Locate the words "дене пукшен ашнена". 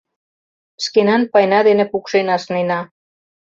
1.67-2.79